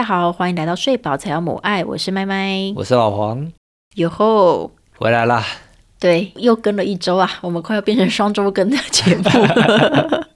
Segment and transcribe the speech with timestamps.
[0.00, 2.72] 大家好，欢迎来到睡饱才要母爱，我是麦麦。
[2.74, 3.52] 我是老黄，
[3.96, 5.44] 哟吼，回来啦。
[5.98, 10.26] 对，又跟了一周啊，我们快要变成双周更的节目 了。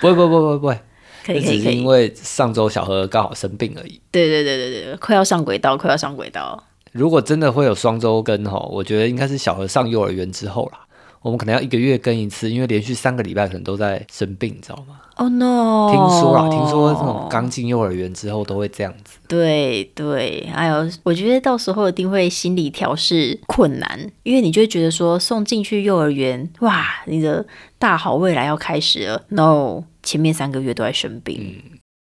[0.00, 0.80] 不会不会不会不会，
[1.24, 4.00] 可以可以可以只是因，为上周小何刚好生病而已。
[4.12, 6.62] 对对对对对，快要上轨道，快要上轨道。
[6.92, 10.81] 如果真的会有双周更哈，我觉得应该是小何上幼儿园之后啦。
[11.22, 15.88] 我们可能要一个月更一次，因为连续三个礼拜可能都在生病，你知道吗？Oh no！
[15.90, 19.18] 听说啦，听说这种刚进幼儿园之后都会这样子。
[19.28, 27.46] 对对，哎呦，我觉得到时候一定会心理调试困难，因为你就会觉得说送进去幼儿园，哇，你的
[27.78, 29.24] 大好未来要开始了。
[29.28, 31.62] No，前面三个月都在生病，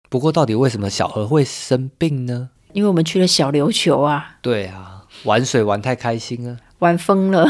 [0.09, 2.49] 不过到底为什么小何会生病呢？
[2.73, 7.49] 因为我们去了小琉球啊，对啊，玩水玩太开心了，玩疯了，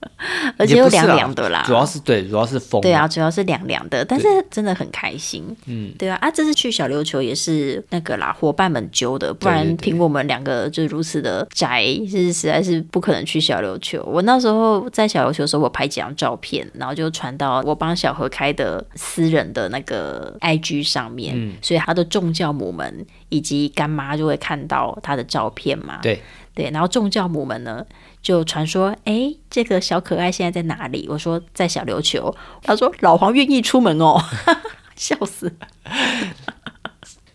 [0.56, 1.62] 而且又凉凉的啦。
[1.66, 2.80] 主要是对，主要是风。
[2.80, 5.44] 对啊，，主要是凉凉的，但是真的很开心。
[5.66, 14.02] 嗯，对啊，啊，这次去小琉球也是那个啦，伙伴们揪的，不然凭我们两个就如此的宅，是实在是不可能去小琉球。
[14.06, 25.98] 我那时候在小琉球的时候，我拍几张照片，然后就传到我帮小何开的私人的那个 IG 上面，嗯所以他的众教母们以及干妈就会看到他的照片嘛。
[26.02, 26.20] 对，
[26.54, 27.84] 对，然后众教母们呢
[28.28, 31.06] 就传说，哎，这个小可爱现在在哪里？
[31.08, 32.34] 我说在小琉球。
[32.62, 34.22] 他说老黄愿意出门哦，
[34.96, 35.50] 笑死。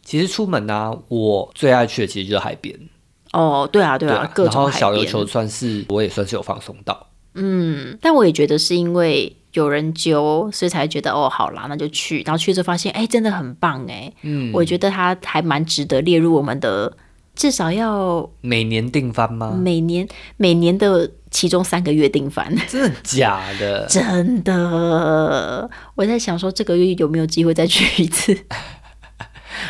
[0.03, 2.80] 其实出门呢、我最爱去的其实就是海边。
[3.31, 4.69] 哦，对啊，对啊，各然后。
[4.69, 7.08] 小琉球算是我也算是有放松到。
[7.33, 12.21] 嗯，但我也觉得是因为有人揪，所以才觉得哦，好啦，那就去。
[12.21, 14.14] 然后去之后发现，哎，真的很棒哎。
[14.21, 16.95] 嗯，我觉得它还蛮值得列入我们的，
[17.36, 19.58] 至少要每年定番吗？
[19.60, 20.08] 每年
[20.38, 22.54] 每年的其中三个月定番。
[22.70, 23.86] 真的假的？
[23.88, 28.38] 真的，我在想说这个月有没有机会再去一次？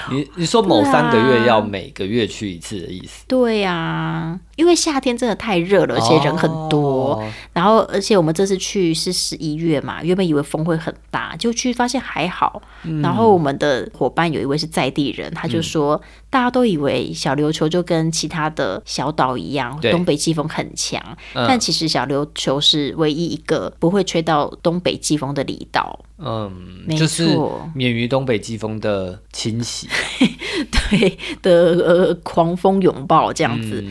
[0.10, 3.26] 你你说某三个月要每个月去一次的意思？
[3.28, 7.14] 对呀、因为夏天真的太热了，而且人很多。
[7.16, 12.62] 哦然后，而且我们这次去是十一月嘛，原本以为风会很大，就去发现还好。
[12.84, 16.02] 嗯然后我们的伙伴有一位是在地人，他就说，
[16.34, 21.00] 大家都以为小琉球就跟其他的小岛一样，对东北季风很强，
[21.36, 26.00] 嗯但其实小琉球是唯一一个不会吹到东北季风的离岛。
[26.18, 26.52] 嗯，
[26.88, 29.88] 没就是错免于东北季风的侵袭。
[30.90, 31.52] 对的，
[31.86, 33.84] 呃，狂风拥抱这样子。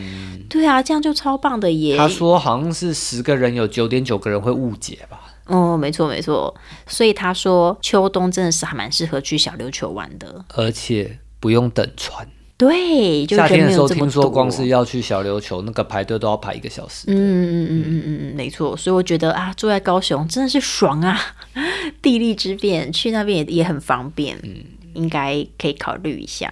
[0.49, 1.95] 对啊，这样就超棒的耶！
[1.95, 5.21] 嗯他说好像是十个人有九点九个人会误解吧？
[5.45, 6.53] 哦，没错没错，
[6.87, 10.43] 所以他说秋冬真的是还蛮适合去小琉球玩的。
[10.55, 12.27] 而且不用等船。
[12.57, 13.87] 对，就夏天的时候。
[13.87, 17.05] 听说光是要去小琉球，那个排队都要排一个小时。
[17.07, 18.77] 嗯嗯嗯嗯嗯嗯，没错。
[18.77, 21.19] 所以我觉得啊，住在高雄真的是爽啊，
[22.01, 24.37] 地利之便，去那边也也很方便。
[24.43, 24.55] 嗯，
[24.93, 26.51] 应该可以考虑一下。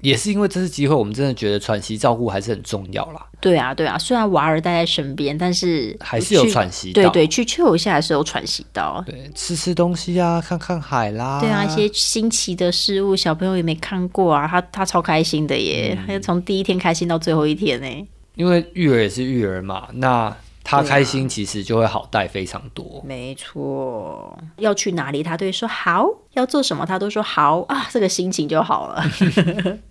[0.00, 7.02] 也是因为这次机会，我们真的觉得喘息照顾还是很重要啦，对啊，对啊，虽然娃儿待在身边，但是还是有喘息到。
[7.02, 9.02] 对对，去秋一下的时候喘息到。
[9.06, 11.40] 对，吃吃东西啊，看看海啦。
[11.40, 18.08] 对啊，一些新奇的事物，小朋友也没看过啊，他他超开心的耶，嗯他就从第一天开心到最后一天呢。
[18.36, 20.34] 因为育儿也是育儿嘛，那
[20.70, 23.02] 他开心其实就会好带非常多。
[23.06, 29.02] 没错，要去哪里他都会说好，要做什么他都说好啊，这个心情就好了。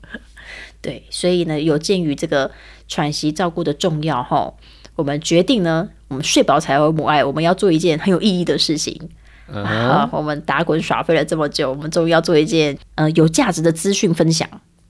[0.80, 2.52] 对，所以呢，有鉴于这个
[2.88, 4.54] 喘息照顾的重要哈，
[4.96, 9.10] 我们决定呢，我们睡饱才有母爱，我们要做一件很有意义的事情。
[9.48, 14.48] 嗯啊， 我们打滚耍废了这么久，我们终于要做一件呃有价值的资讯分享。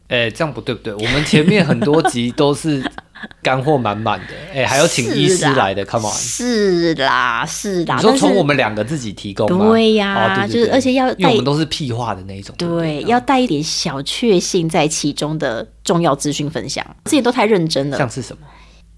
[0.10, 0.94] 哎、这样不对不对？
[0.94, 2.82] 我们前面很多集都是
[3.42, 6.14] 干货满满的，哎、还有请医师来的，Come on！
[6.14, 9.70] 是啦，是啦，你说从我们两个自己提供吗？
[9.70, 16.86] 对呀就是而且要带因为我们都是屁话的那一种，对要带一点小确幸在其中的重要资讯分享。
[17.06, 18.48] 自己都太认真了，像是什么？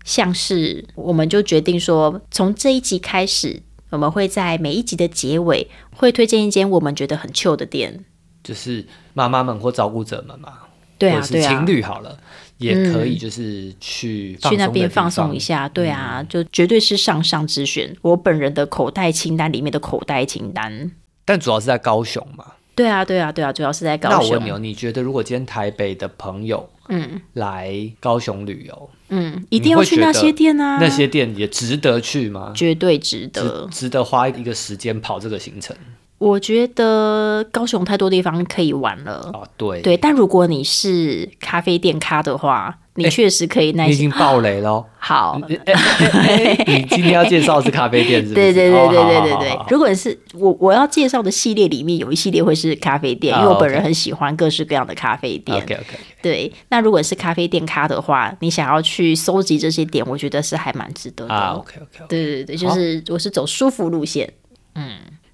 [0.06, 8.06] 像是我们就决定说，从这一集开始，我们会在每一集的结尾会推荐一间我们觉得很 chill 的店。
[8.42, 10.54] 就是妈妈们或照顾者们嘛，
[10.98, 12.18] 对啊，是对啊情，侣好了，
[12.60, 15.40] 也可以就是去去那边放放松一。
[15.40, 15.68] 下。
[15.68, 20.92] 对啊，就绝对是上上之选，我本人的口袋清单里面的口袋清单。
[21.26, 22.46] 但主要是在高雄嘛。
[22.76, 24.52] 对啊，对啊，对啊，主要是在高雄那我问你。
[24.52, 32.54] 哦，你觉得如果今天台北的朋友嗯来高雄旅游，嗯，一定要去那些店啊，那些店也值得去吗？
[32.56, 33.68] 绝对值值得。
[33.70, 35.76] 值得花一个时间跑这个行程？
[36.20, 39.30] 我觉得高雄太多地方可以玩了。
[39.34, 43.92] 哦，对，对，但如果你是咖啡店咖的话，你确实可以耐心。
[43.92, 44.86] 你已经爆雷喽。
[45.00, 48.36] 好， 你今天要介绍的是咖啡店，是不是？
[48.36, 49.60] 对对对哦对对对对。
[49.70, 55.58] 如果是我我要介绍的系列里面有一系列会是咖啡店，因为啊我本人很喜欢各式各样的咖啡店。
[55.58, 61.34] OK OK，对，那如果是咖啡店咖的话，你想要去搜集这些点，我觉得是还蛮值得的。
[61.34, 64.30] 啊，OK OK，对对对，就是我是走舒服路线。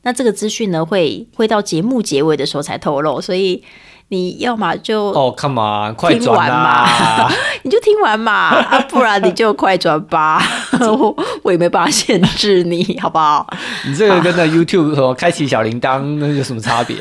[0.05, 3.63] 嗯，那这个资讯呢，会会到节目结尾的时候才透露，所以
[4.09, 7.27] 你要么就、哦，Come on，快听转嘛！
[7.63, 8.31] 你就听完嘛，
[8.61, 10.39] 啊，不然你就快转吧，
[10.79, 13.47] 我 我也没办法限制你，好不好？
[13.87, 16.95] 你这个跟那 YouTube 什么开启小铃铛那有什么差别？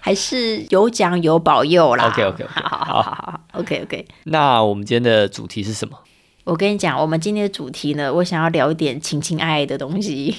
[0.00, 2.08] 还是有奖有保佑啦。
[2.08, 4.04] OK，OK，OK，好好好好好，OK OK。
[4.24, 5.96] 那我们今天的主题是什么？
[6.42, 10.34] 我跟你讲，我们今天的主题呢，我想要聊一点情情爱爱的东西。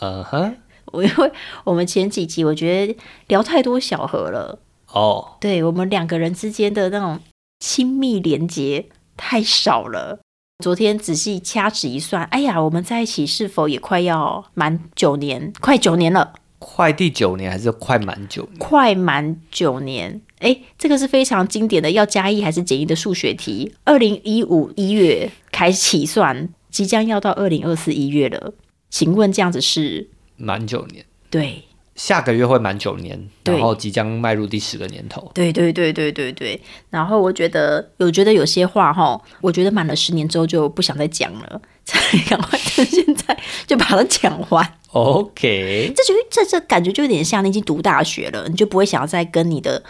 [0.00, 0.56] 嗯哼，
[0.92, 1.32] 我因为
[1.64, 2.96] 我们前几集我觉得
[3.28, 4.58] 聊太多小河了，
[4.92, 7.20] 哦，对我们两个人之间的那种
[7.60, 10.20] 亲密连接太少了。
[10.62, 15.52] 昨天仔细掐指一算，哎呀，我们在一起是否也快要满九年？
[15.58, 18.58] 快九年了，快第九年还是快满九年？
[18.58, 20.20] 快满九年。
[20.40, 23.74] 哎，这个是非常经典的要加一还是减一的数学题。
[23.84, 28.52] 二零一五一月开始起算，即将要到二零二四一月了。
[28.90, 30.10] 请问这样子是
[30.40, 31.62] 满九年，对？
[31.96, 35.30] 下个月会满九年，然后即将迈入第十个年头。
[35.34, 36.58] 对对对对对对。
[36.88, 42.00] 然后我觉得，有觉得有些话哈，我觉得满了十年之后就不想再讲了，才
[42.30, 44.78] 赶快趁现在就把它讲完。
[44.92, 49.82] OK，这就这这感觉就有点像你已经读大学了，你就不会想要再跟你的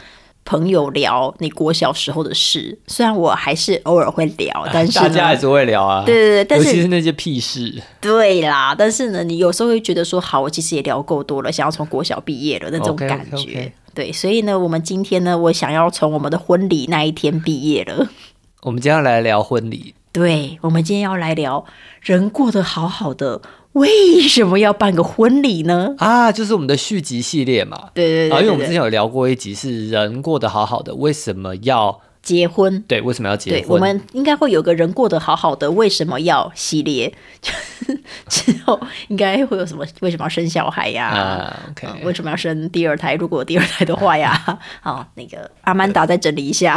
[0.45, 2.79] 朋友聊你国小时候的事。
[2.87, 6.05] 虽然我还是偶尔会聊，但是呢 大家还是会聊啊。
[6.05, 7.83] 对对对，但尤其是是那些屁事。
[8.01, 13.73] 对啦，但是呢，你有时候会觉得说，好，我其实也聊够多了，想要从国小毕业了那种感觉。
[13.95, 18.09] 对，所以呢，我们今天呢，我想要从我们的婚礼那一天毕业了。
[18.63, 21.65] 我们今天要来聊婚礼，对，我们今天要来聊
[22.01, 23.41] 人过得好好的，
[23.73, 25.95] 为什么要办个婚礼呢？
[25.99, 27.91] 啊，就是我们的续集系列嘛。
[27.95, 32.83] 对对对啊，因为我们之前有聊过一集是人过得好好的，为什么要结婚。
[32.89, 33.01] 对？
[33.01, 33.71] 为什么要结对，婚？
[33.71, 37.15] 我们应该会有个人过得好好的，为什么要系列？
[38.29, 38.79] 之后
[39.09, 39.85] 应该会有什么？
[40.01, 43.15] 为什么要生小孩呀、啊，OK，嗯为什么要生第二胎？
[43.15, 46.77] 如果有第二胎的话呀， 好，那个阿曼达再整理一下。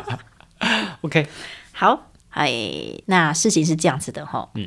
[1.02, 1.26] OK，
[1.72, 2.50] 好，哎，
[3.06, 4.66] 那事情是这样子的哈，嗯，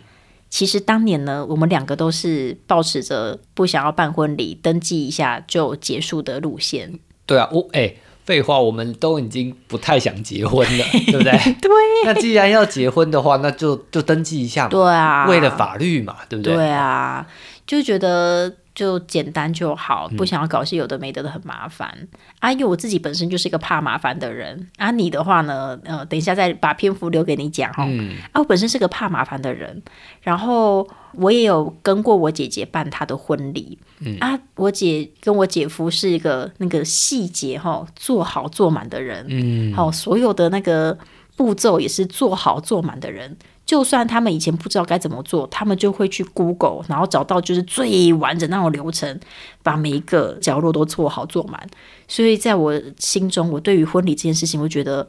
[0.50, 7.00] 其实当年呢，我们两个都是保持着不想要办婚礼，登记一下就结束的路线。
[7.26, 7.94] 对啊，我哎，
[8.24, 11.32] 废话，我们都已经不太想结婚了， 对不对？
[11.62, 11.72] 对，
[12.06, 16.54] 那既然要结婚的话，那就就登记一下嘛，对啊，为了法律嘛，对不对？
[16.54, 17.28] 对啊，
[17.68, 22.08] 就觉得就简单就好，嗯不想要搞些有的没得的很麻烦。
[22.40, 24.70] 啊，因为我自己本身就是一个怕麻烦的人。
[24.78, 27.86] 啊，你的话呢，呃，等一下再把篇幅留给你讲哈。
[27.88, 29.82] 嗯啊，我本身是个怕麻烦的人，
[30.22, 33.80] 然后我也有跟过我姐姐办她的婚礼。
[34.02, 39.26] 嗯啊，我姐跟我姐夫是一个那个细节哈做好做满的人。
[39.30, 40.98] 嗯，好、所有的那个
[41.38, 43.38] 步骤也是做好做满的人。
[43.66, 49.20] 就算他们以前不知道该怎么做，他们就会去 Google，然后找到就是最完整那种流程，
[49.64, 51.68] 把每一个角落都做好做满。
[52.08, 55.08] 所以在我心中，我对于婚礼这件事情，我觉得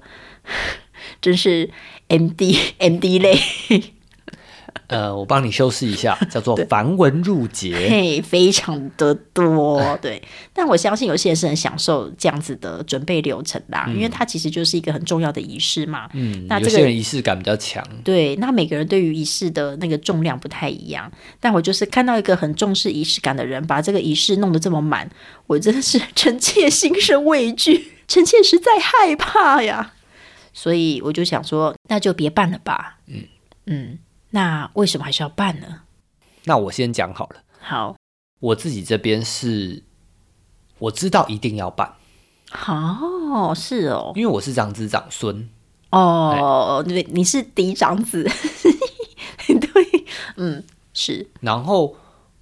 [1.20, 1.70] 真是
[2.08, 3.38] M D M D 类，
[4.88, 7.74] 呃，我帮你修饰一下， 叫做繁文缛节。
[7.90, 9.98] 嘿，非常的多。
[10.00, 16.08] 对，但我相信有些人是很享受这样子的准备流程啦，因为它其实就是一个很重要的仪式嘛。
[16.12, 17.84] 嗯，那这个有些人仪式感比较强。
[18.04, 25.10] 对，那每个人对于仪式的那个重量不太一样，但我就是看到一个很重视仪式感的人，把这个仪式弄得这么满，
[25.48, 29.94] 我真的是 臣妾心生畏惧，臣妾实在害怕呀。
[30.52, 32.98] 所以我就想说，那就别办了吧。
[33.08, 33.24] 嗯
[33.66, 33.98] 嗯，
[34.30, 35.82] 那为什么还是要办呢？
[36.44, 37.96] 那我先讲好了，好，
[38.38, 39.82] 我自己这边是，
[40.78, 41.94] 我知道一定要办，
[42.68, 45.48] 哦，是哦，因为我是长子长孙，
[45.90, 48.22] 哦，对，你是嫡长子，
[49.46, 50.04] 对，
[50.36, 50.62] 嗯，
[50.94, 51.28] 是。
[51.40, 51.96] 然后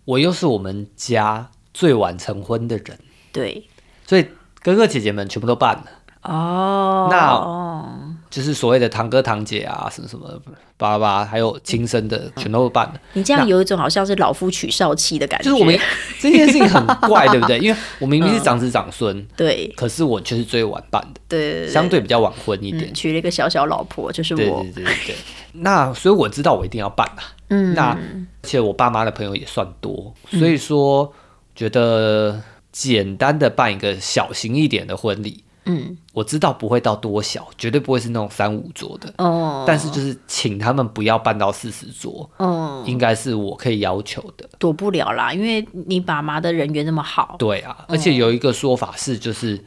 [0.05, 2.99] 我又是我们家最晚成婚的人，
[3.33, 3.69] 对，
[4.07, 4.29] 所以
[4.61, 5.87] 哥哥姐姐们全部都办了，
[6.31, 10.29] 哦，那就是所谓的堂哥堂姐啊，什么什么
[10.76, 13.00] 巴拉巴拉，还有亲生的，全都办了。
[13.12, 15.79] 你这样有一种好像是老夫娶少妻的感觉，就是我们
[16.19, 17.61] 这件事情很怪，对不对？
[17.61, 22.95] 因为我明明是长子长孙，对可是我却是最晚办的，对相对比较晚婚一点嗯。
[22.95, 25.14] 娶了一个小小老婆，就是我对，对对对。
[25.53, 27.23] 那所以我知道我一定要办啊。
[27.50, 27.99] 嗯，那而
[28.43, 31.12] 且我爸妈的朋友也算多，所以说
[31.55, 35.44] 觉得简单的办一个小型一点的婚礼。
[35.66, 39.12] 嗯，我知道不会到多小，绝对不会是那种三五桌的。
[39.18, 44.49] 哦，但是就是请他们不要办到四十桌，哦，应该是我可以要求的。
[44.59, 47.37] 躲不了啦，因为你爸妈的人缘那么好。
[47.38, 49.62] 对啊，而且有一个说法是，就是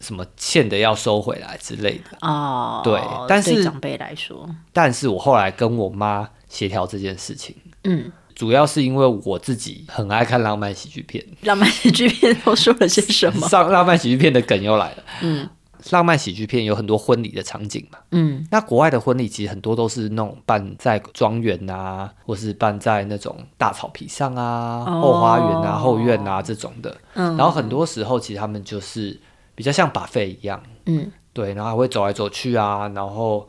[0.00, 2.18] 什么欠的要收回来之类的。
[2.20, 11.24] 哦，对但是长辈来说，但是我后来跟我妈协调这件事情，嗯，主要是因为我自己很爱看浪漫喜剧片。
[11.42, 13.48] 浪漫喜剧片都说了些什么？
[13.48, 15.04] 上浪漫喜剧片的梗又来了。
[15.22, 15.48] 嗯
[15.90, 26.96] 浪漫喜剧片有很多婚礼的场景嘛，嗯那国外的婚礼其实很多都是那种办在庄园啊，或是办在那种大草皮上啊、哦后花园啊、后院啊这种的。
[27.12, 29.20] 嗯，然后很多时候其实他们就是
[29.54, 33.46] 比较像把费一样，嗯对，然后还会走来走去啊，然后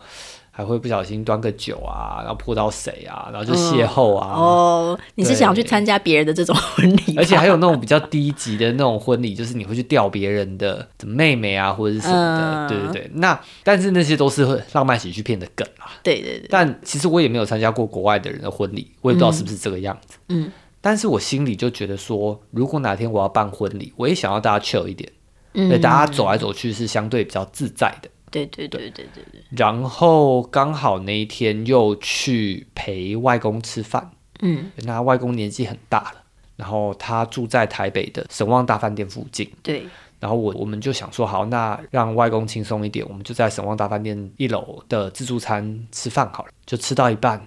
[0.58, 4.40] 还会不小心端个酒啊，然后泼到谁啊，然后就邂逅啊。
[4.40, 7.18] 哦，你是对想去参加别人的这种婚礼？
[7.18, 13.12] 而且还有那种比较低级的那种婚礼，就是你会去钓别人的妹妹啊，或者是什么的，嗯对对对。
[13.16, 15.92] 那但是那些都是浪漫喜剧片的梗啊。
[16.02, 20.18] 对对对，但其实我也没有参加过国外的人的婚礼，我也不知道是不是这个样子。
[20.30, 25.12] 嗯但是我心里就觉得说，如果哪天我要办婚礼，我也想要大家 chill 一点，
[25.54, 28.10] 嗯对，大家走来走去是相对比较自在的。
[28.46, 34.12] 对对对对对对，然后刚好那一天又去陪外公吃饭，
[34.42, 36.24] 嗯那外公年纪很大了，
[36.58, 39.50] 然后他住在台北的神旺大饭店附近。
[39.64, 39.86] 对，
[40.20, 46.50] 然后我我们就想说，好，那让外公轻松一点，我们就在神旺大饭店一楼的自助餐吃饭好了。
[46.66, 47.42] 就吃到一半，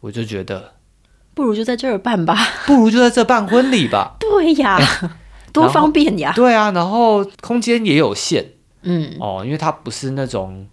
[0.00, 0.74] 我就觉得，
[1.32, 2.36] 不如就在这儿办吧。
[2.66, 4.16] 不如就在这办婚礼吧。
[4.18, 4.78] 对呀，
[5.52, 6.32] 多方便呀。
[6.34, 8.44] 对啊，然后空间也有限
[8.84, 10.66] 嗯，哦，因为它不是那种，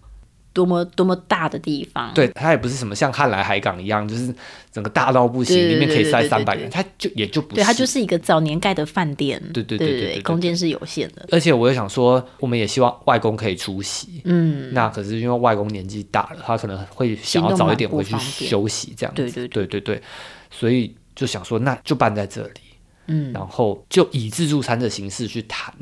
[0.52, 2.12] 多么多么大的地方。
[2.14, 4.34] 对，它也不是什么像汉来海港一样，就是
[4.70, 9.42] 整个大到不行，对对里面可以塞三百人，它就也就不是，对，它就是一个早年盖的饭店。
[9.52, 11.26] 对对对对空间是有限的。
[11.30, 14.20] 而且我又想说，我们也希望外公可以出席。
[14.24, 20.02] 嗯，那可是因为外公年纪大了，他可能会想要早一点回去休息，这样对对对对对，
[20.50, 22.60] 所以就想说，那就办在这里，
[23.06, 25.72] 嗯然后就以自助餐的形式去谈。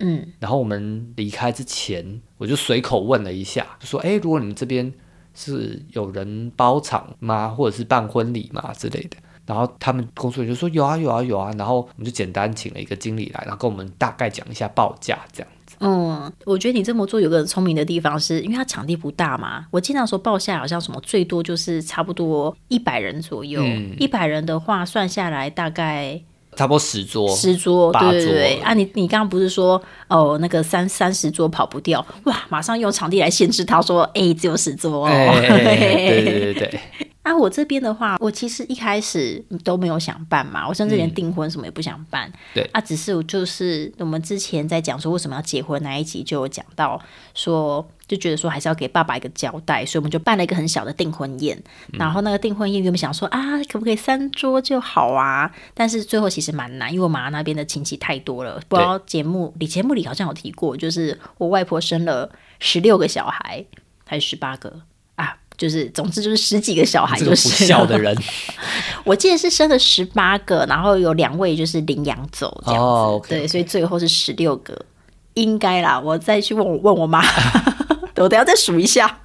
[0.00, 4.92] 嗯然后我们离开之前，我就随口问了一下，就说：“哎，如果你们这边
[5.34, 9.16] 是有人包场吗，或者是办婚礼吗之类的？”
[9.46, 15.48] 然后他们工作人员就说：“有啊，有啊，有啊。”然后我们就简单请了一个经理来，然后跟我们大概讲一下报价，这样。
[15.80, 19.66] 嗯，我觉得你这么做有个很聪明的地方是，因为它场地不大嘛。
[19.70, 26.20] 我经常说报价好像什么最多就是差不多一百人左右，嗯一百、人的话算下来大概
[26.60, 28.56] 差不多十桌，十桌，八对对对。
[28.56, 35.08] 桌啊你，你刚刚不是说哦那个三三十桌跑不掉，哇，马上用场地来限制他说，哎，只有十桌哦。
[35.08, 36.80] 哎，对对对对，
[37.22, 42.32] 啊，我这边的话，我其实一开始都没有想办嘛，我甚至连嗯订婚什么也不想办。
[42.54, 46.98] 对啊，只是我就是我们之前在讲说为什么要结婚那一集就有讲到
[47.34, 51.56] 说，就觉得说还是要给爸爸一个交代，所以我们就办了一个很小的订婚宴。
[51.92, 55.50] 嗯然后那个订婚宴原本想说啊，可不可以三桌就好啊？
[55.74, 58.58] 但是最后其实蛮难，因为我妈那边的亲戚太多了。
[58.66, 63.62] 不知道节目里节目里好像有提过，就是我外婆生了十六个小孩，
[64.06, 64.88] 还是十八个啊？
[65.60, 68.16] 就是总之就是十几个小孩，就是孝的人
[69.04, 74.86] 我记得是生了十八个，然后有两位就是领养走这样子，对，所以最后是十六个，
[75.34, 76.00] 应该啦。
[76.00, 77.22] 我再去问我问我妈，
[78.16, 79.20] 我等下再数一下。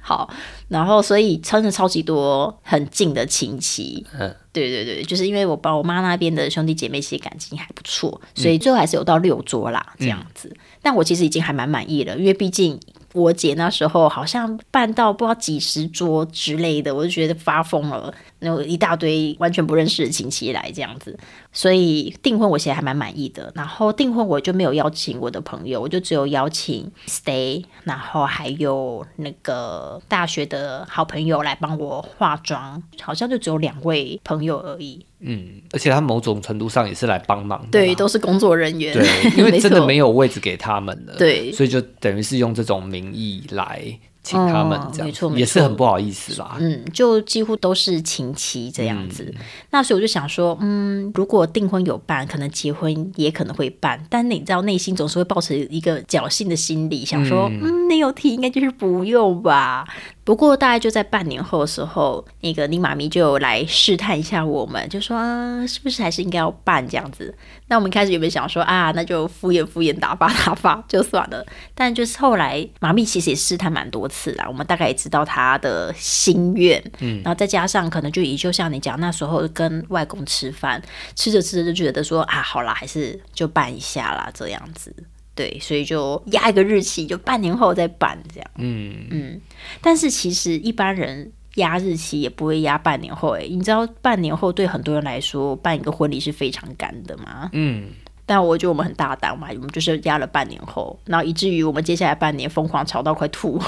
[0.00, 0.28] 好，
[0.68, 10.52] 然后所以真的超级多很近的亲戚，嗯，对对对，就是因为我爸我妈那边的兄弟姐妹其实感情还不错，所以最后还是有到六桌啦这样子。
[10.82, 12.80] 但我其实已经还蛮满意了，因为毕竟
[13.14, 18.12] 我姐那时候好像办到不知道几十桌之类的，我就觉得发疯了，
[18.44, 21.18] 然后一大堆完全不认识的亲戚来这样子，
[21.50, 23.50] 所以订婚我其实还蛮满意的。
[23.54, 35.06] 然后订婚我就没有邀请我的朋友，我就只有邀请 Stay，然后还有那个大学的好朋友来帮我化妆，好像就只有两位朋友而已。
[35.26, 38.92] 嗯，而且他某种程度上也是来帮忙的，对，都是工作人员。
[38.92, 39.08] 对，
[39.38, 46.56] 因为真的没有位置给他们了，对所以就等于是用这种名义来请他们哦这样，没错没错也是很不好意思啦。
[46.58, 49.32] 嗯，就几乎都是请妻这样子。
[49.70, 59.86] 那所以我就想说，嗯，如果订婚有办，可能结婚也可能会办，但你知道内心总是会抱持一个侥幸的心理，想说，嗯，你有提应该就是不用吧。
[60.24, 67.34] 不过大概就在半年后的时候，那个你妈咪就来试探一下我们，就说、啊、是不是还是应该要办这样子。
[67.68, 71.44] 那我们一开始有没有想说啊，那就敷衍敷衍打发打发 就算了。
[71.74, 80.82] 但就是后来妈咪其实也试探蛮多次啦，我们大概也知道她的心愿，嗯，然后再加上可能就也就像你讲，那时候跟外公吃饭，
[81.14, 84.94] 吃着吃着就觉得说啊，好啦，还是就办一下啦，这样子。
[85.34, 88.50] 对，所以就压一个日期，就半年后再办这样。
[88.56, 89.40] 嗯嗯，
[89.80, 93.30] 但是其实一般人压日期也不会压半年后。
[93.30, 97.50] 诶，你知道半年后对很多人来说办一个婚礼是非常赶的吗？
[97.52, 97.90] 嗯，
[98.24, 103.60] 但我觉得我们很大胆嘛，我们就是压了半年后，然后以至于我们接下来半年疯狂吵到快吐。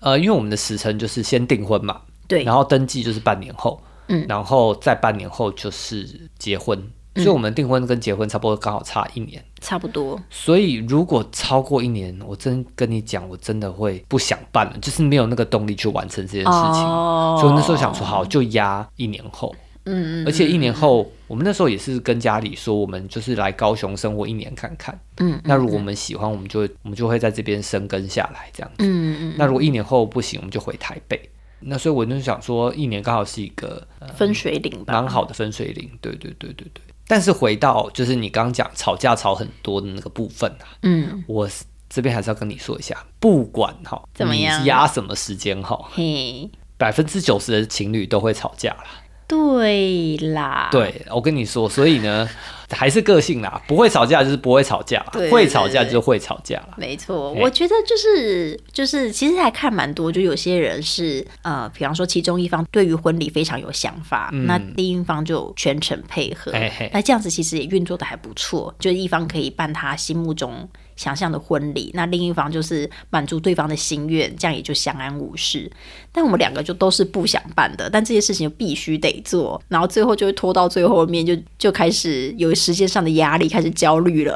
[0.00, 6.08] 呃，因为我们的时辰就是先订婚嘛，对，然后登记就是半年后，嗯然后再半年后就是
[6.38, 6.80] 结婚，
[7.18, 9.44] 所以我们订婚跟结婚差不多刚好差一年。
[9.60, 10.20] 差不多。
[10.30, 16.84] 所以如果超过一年，我真跟你讲，我真的会不想办了，就是没有那个动力去完成这件事情。
[16.84, 19.54] 哦所以那时候想说，好，就压一年后。
[19.84, 24.98] 嗯嗯而且一年后，我们那时候也是跟家里说，我们就是来高雄生活一年看看。
[25.18, 28.76] 嗯那如果我们喜欢，我们就会我们就会在这边生根下来这样子。
[28.80, 31.18] 嗯嗯，那如果一年后不行，我们就回台北。
[31.60, 33.84] 那所以我就想说，一年刚好是一个
[34.14, 34.92] 分水岭吧。
[34.92, 35.90] 蛮好的分水岭。
[36.00, 36.82] 对对对对对。
[37.08, 41.48] 但是回到就是你刚刚讲吵架吵很多的那个部分啊，嗯，我
[41.88, 44.64] 这边还是要跟你说一下，不管哈怎么样？
[44.66, 48.84] 压什么时间哈，嘿，百分之九十的情侣都会吵架啦。
[49.26, 52.28] 对啦，对，我跟你说，所以呢，
[52.70, 56.74] 还是个性啦，不会吵架就是不会吵架会吵架就是会吵架啦。
[56.76, 75.70] 没错，我觉得就是就是，其实还看蛮多，就有些人是呃，比方说其中一方对于婚礼非常有想法，嗯那另一方就全程配合嘿嘿，那这样子其实也运作的还不错，就是一方可以办他心目中想象的婚礼，那另一方就是满足对方的心愿，这样也就相安无事。
[76.12, 84.34] 但我们两个就都是不想办的，但这些事情就必须得做，然后最后就会拖到最后面，就就开始有时间上的压力，开始焦虑了，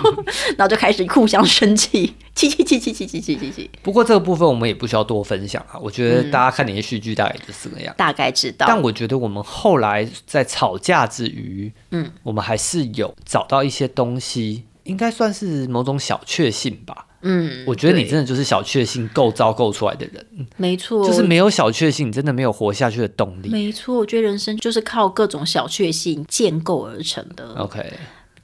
[0.56, 7.94] 然后就开始互相生气， 气气气气气气气气气，不过这个部分我们也不需要多分享啊，我觉得大家看连续剧大概就是这个样。
[7.98, 8.66] 大概知道。
[8.68, 17.06] 但我觉得我们后来在吵架之余，嗯，我们还是有找到一些东西，应该算是某种小确幸吧。
[17.24, 20.24] 嗯，我觉得你真的就是小确幸构造构出来的人，
[20.58, 23.48] 没错，就是没有小确幸，你真的没有活下去的动力。
[23.48, 27.54] 没错，我觉得人生就是靠各种小确幸建构而成的。
[27.54, 27.82] OK，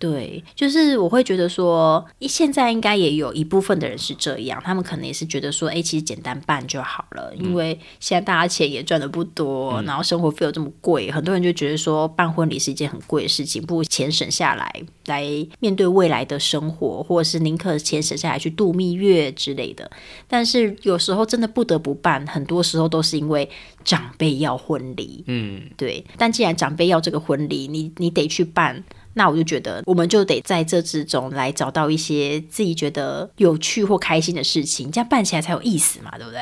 [0.01, 15.23] 对，就是我会觉得说，现在应该也有一部分的人是这样，他们可能也是觉得说，哎，其实简单办就好了，因为现在大家钱也赚的不多，然后生活费又这么贵，很多人就觉得说办婚礼是一件很贵的事情，不如钱省下来来
[15.59, 19.91] 面对未来的生活，或者是宁可钱省下来去度蜜月之类的。
[20.27, 23.47] 但是有时候真的不得不办，很多时候都是因为
[23.85, 28.83] 长辈要婚礼，嗯，对，但既然长辈要这个婚礼，你你得去办，
[29.15, 36.41] 那我就觉得我们就得在这之中来找到一些自己觉得有趣或开心的事情，这样办起来才有意思嘛，对不对？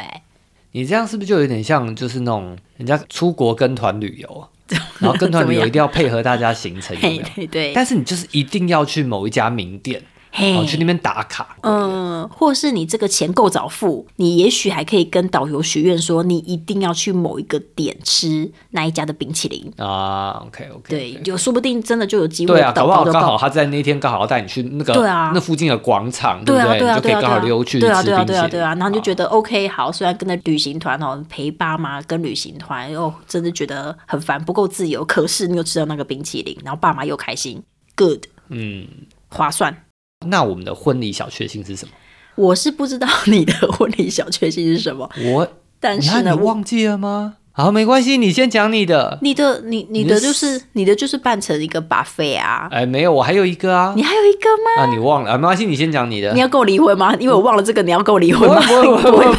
[0.72, 4.48] 你这样是不是就有点像就是那种人家出国跟团旅游，
[5.00, 7.22] 然后跟团旅游一定要配合大家行程，有没有？
[7.34, 11.56] 对对，但是你就是一定要去某一家名店，嘿哦，去那边打卡。
[11.62, 19.70] 嗯，或是你这个钱够早付，你也许还可以跟导游许愿说，你一定要去某一个点吃那一家的冰淇淋。
[19.76, 26.94] 啊，OK OK，对，有说不定真的就有机会对啊，搞不好刚好他在那天刚好要带你去那个对啊那附近的广场，对啊，不对？
[26.94, 37.60] 就可以刚好溜去对啊，对啊，对啊，对啊，然后你就觉得得 OK 好，虽然跟着旅行团哦，陪爸妈跟旅行团，哦，真的觉得很烦，不够自由，可是你又吃到那个冰淇淋，然后爸妈又开心
[37.96, 38.86] ，good，嗯，
[39.28, 39.76] 划算。
[40.26, 41.92] 那我们的婚礼小确幸是什么？
[42.34, 45.48] 我是不知道你的婚礼小确幸是什么，我
[45.80, 47.34] 但是呢，你忘记了吗？
[47.52, 49.18] 好，没关系，你先讲你的。
[49.22, 54.02] 你的你你的就是你的就是扮成一个 buffet 啊，哎，没有，我还有一个啊你。
[54.02, 54.82] 还有一个吗？
[54.82, 55.38] 啊，你忘了啊？
[55.38, 56.40] 没关系，你先讲你的你。
[56.40, 57.14] 要跟我离婚吗？
[57.18, 58.60] 因为我忘了这个，你要跟我离婚吗？
[58.62, 59.32] 不会不会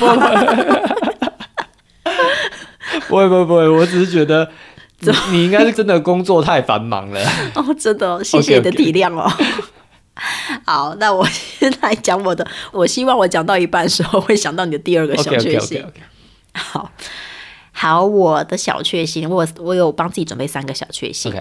[3.07, 4.49] 不会不会不会我只是觉得
[4.99, 7.21] 你你应该是真的工作太繁忙了。
[7.55, 9.31] 哦，真的哦、谢谢你的体谅哦。
[10.65, 12.45] 好，那我先来讲我的。
[12.71, 15.85] 我希望我讲到一半的时候会想到你的第二个小确幸。
[16.53, 16.91] 好，
[17.71, 21.33] 好，我的小确幸，我我有帮自己准备三个小确幸。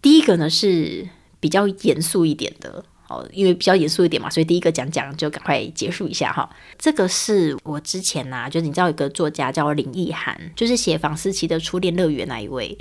[0.00, 1.08] 第一个呢是
[1.40, 2.84] 比较严肃一点的。
[3.12, 6.48] 哦，因为比较严肃一点嘛，所以第一个讲讲就赶快结束一下哈。
[6.78, 12.76] 这个是我之前呐、就是你知道有个作家叫林奕涵，就是写房思琪的初恋乐园那一位。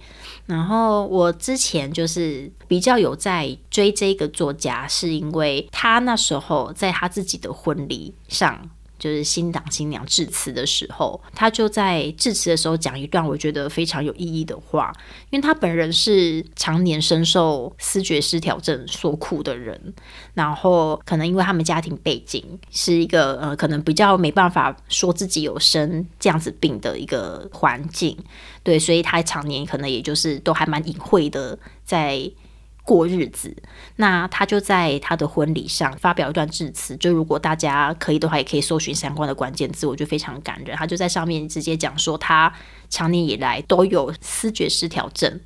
[0.46, 8.70] 然后我之前就是比较有在追这个作家，是因为他那时候在他自己的婚礼上
[9.02, 14.94] 就是新郎新娘致辞的时候，他就在致辞的时候讲一段我觉得非常有意义的话，
[15.32, 19.96] 因为他本人是常年深受思觉失调症所苦的人，
[20.36, 28.16] 然后可能因为他们家庭背景是一个呃，可能比较没办法说自己有生这样子病的一个环境，
[28.62, 32.32] 对，所以他常年可能也就是都还蛮隐晦的在。
[32.84, 33.56] 过日子，
[33.96, 36.98] 那他就在他的婚礼上发表一段致辞。
[36.98, 40.76] 就如果大家可以的话，也可以搜寻相关的关键字，我觉得非常感人。
[40.76, 42.52] 他就在上面直接讲说，他
[42.90, 45.40] 长年以来都有思觉失调症。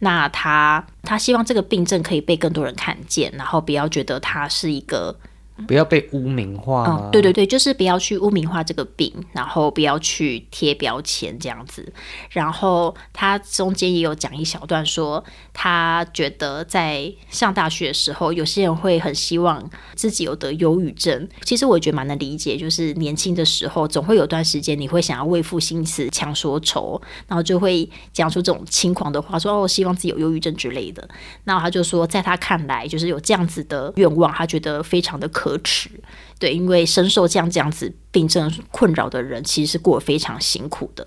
[0.00, 5.18] 那他他希望这个病症可以被更多人看见，然后不要觉得他是一个。
[5.66, 6.86] 不要被污名化。
[6.88, 11.92] 嗯，对对对，就是不要去污名化这个病，然后不要去贴标签这样子。
[12.30, 21.28] 然后他中间也有讲一小段，说他觉得在上大学的时候，有些人会很希望自己有得忧郁症。
[21.42, 31.06] 其实我觉得蛮能理解，就是年轻的时候总会有段时间你会想要为赋新词强说愁，然后就会讲出这种轻狂的话，说哦，希望自己有忧郁症之类的。
[31.44, 35.41] 那他就说，在他看来，就是有这样子的愿望，他觉得非常的可。
[35.42, 35.90] 可耻，
[36.38, 41.04] 对，因为深受这样这样子病症困扰的人，其实是过得非常辛苦的。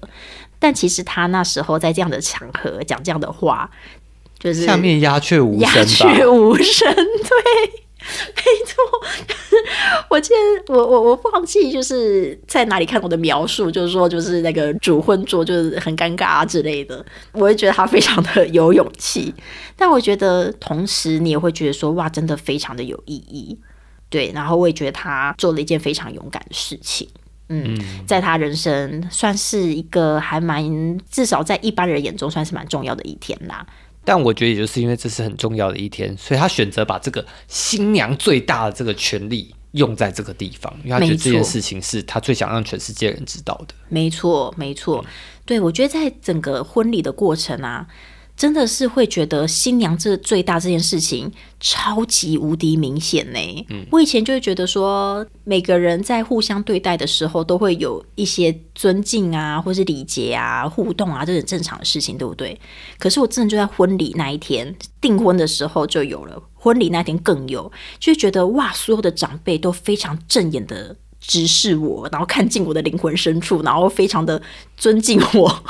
[0.60, 3.70] 但其实他那时候在这样的场合讲这样的话，
[4.38, 7.34] 就是下面鸦雀无声，鸦雀无声，对，
[8.36, 8.76] 没错。
[10.10, 19.34] 我记得我我我放弃，就是在哪里看我的描述，就是说就是那个主婚桌就是很尴尬啊之类的，我会觉得他非常的有勇气。
[19.78, 23.58] 但我觉得同时你也会觉得说，哇，真的非常的有意义。
[24.16, 27.06] 对，然后我也觉得他做了一件非常勇敢的事情，
[27.50, 30.64] 嗯，在他人生算是一个还蛮，
[31.12, 33.68] 至少在一般人眼中算是蛮重要的一天啦。
[34.06, 43.76] 但我觉得也就是因为这是很重要的一天，所以他选择把这个新娘最大的这个权利用在这个地方，因为他觉得这件事情是他最想让全世界人知道的。
[43.90, 45.04] 没错，没错，
[45.46, 47.86] 对我觉得在整个婚礼的过程啊。
[48.38, 53.40] 真的是会觉得新娘这最大这件事情超级无敌明显呢。
[53.70, 62.60] 嗯，我以前就会觉得说，每个人在互相对待的时候，都会有一些尊敬啊，或是礼节啊、互动啊，这是正常的事情，对不对？
[63.00, 74.42] 可是我真的就在婚礼那一天订婚的时候就有了，婚礼那天更有，就觉得哇，所有的长辈都非常正眼的直视我，然后看进我的灵魂深处，然后非常的
[74.76, 75.64] 尊敬我。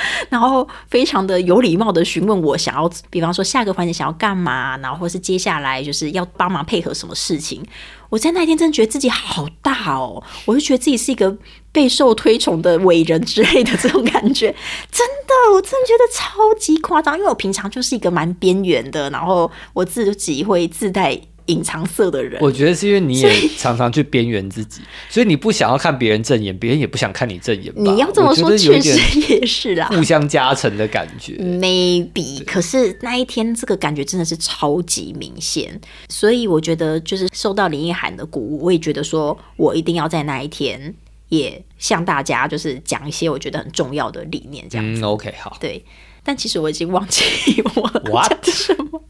[0.30, 7.64] 然后非常的有礼貌的询问我想要，比方说下个环节想要干嘛，然后或是接下来就是要帮忙配合什么事情。
[8.08, 11.34] 我在那一天真的觉得自己好大哦，我就觉得自己是一个
[11.72, 14.54] 备受推崇的伟人之类的这种感觉，
[14.92, 21.18] 真的，我真的觉得超级夸张，因为我平常就是一个蛮边缘的，然后我自己会自带。
[21.52, 27.72] 隐藏色的人，我觉得是因为你也常常去边缘自己，所以你不想要看别人正眼，别人也不想看你正眼。
[27.76, 31.34] 你要这么说，确实也是啦，互相加成的感觉。
[31.34, 40.94] Maybe，可是那一天这个感觉真的是超级明显，所以我觉得就是受到林奕涵的鼓舞，我也觉得说我一定要在那一天
[41.28, 45.04] 也向大家就是讲一些我觉得很重要的理念，这样子。
[45.04, 45.84] OK，好，对。
[46.24, 47.90] 但其实我已经忘记我
[48.28, 49.02] 讲什么。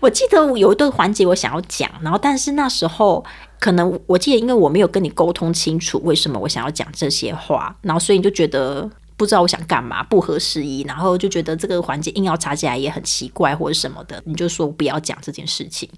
[0.00, 3.24] 我记得有一段环节我想要讲，然后但是那时候
[3.58, 15.88] 可能我记得，因为我没有跟你沟通清楚为什么我想要讲这些话，然后所以你就觉得不知道我想干嘛，不合时宜，然后就觉得这个环节硬要插进来也很奇怪或者什么的，你就说不要讲这件事情。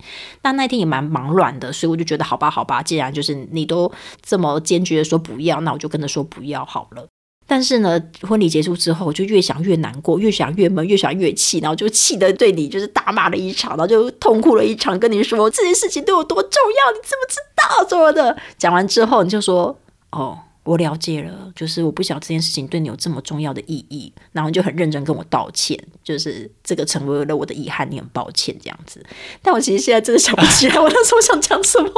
[0.43, 3.91] 但那天也蛮忙乱的，所以我就觉得好吧，好吧，既然就是你都
[4.23, 7.09] 这么坚决的说不要，那我就跟他说不要好了。
[7.47, 16.51] 但是呢，婚礼结束之后，我就越想越难过，越想越闷，越想越气，然后就气得对你就是大骂了一场，然后就痛哭了一场，跟你说这件事情对我多重
[16.85, 18.37] 要，你知不知道什么的。
[18.59, 19.79] 讲完之后，你就说
[20.11, 29.01] ：“哦，我了解了，就是我不晓得这件事情对你有这么重要的意义。”然后就很认真跟我道歉，就是这个成为了我的遗憾，你很抱歉这样子。
[29.41, 31.91] 但我其实现在真的想不起来 我那时候想讲什么，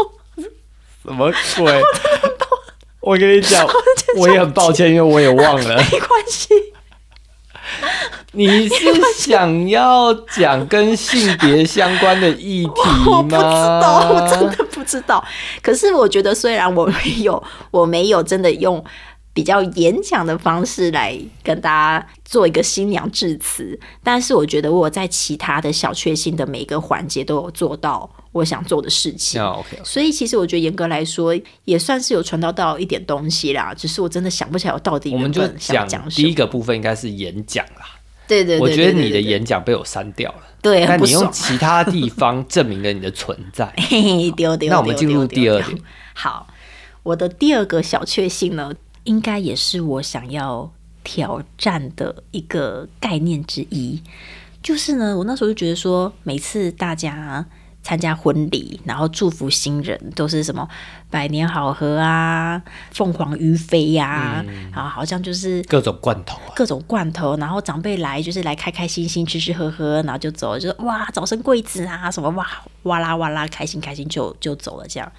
[1.03, 1.73] 什么鬼？
[1.73, 1.83] 我
[3.17, 3.67] 跟你讲，
[4.19, 5.77] 我也很抱歉，因为我也忘了。
[5.93, 6.49] 没关系。
[8.33, 8.77] 你是
[9.17, 13.07] 想要讲跟性别相关的议题吗？
[13.19, 15.25] 我不知道，我真的不知道。
[15.63, 18.83] 可是我觉得，虽然我没有，我没有真的用。
[19.39, 29.41] 比较演讲的方式来跟大家做一个新娘致辞，但是我觉得我在其他的小确幸的每一个环节都有做到我想做的事情。
[29.85, 31.33] 所以其实我觉得严格来说
[31.67, 37.87] 也算是有传达到一点东西啦，只是我真的想不起来我到底我们就讲第一个部分应该是演讲啦。
[38.27, 40.43] 对对，我觉得你的演讲被我删掉了。
[40.61, 43.73] 对，但你用其他地方证明了你的存在。
[44.37, 45.79] 丢丢，那我们进入第二点。
[46.13, 46.49] 好。
[47.05, 48.71] 我的第二个小确幸呢，
[49.09, 50.71] 应该也是我想要
[51.03, 54.03] 挑战的一个概念之一，
[54.63, 57.47] 就是呢，我那时候就觉得说，每次大家
[57.83, 60.69] 参加婚礼，然后祝福新人，都是什么
[61.09, 72.47] 百年好合啊，凤凰于飞呀、然后好像就是各种罐头啊，各种罐头，然后长辈来就是来开开心心吃吃喝喝，然后就走了，就是哇早生贵子啊什么哇
[72.83, 75.11] 哇啦哇啦开心开心就就走了这样。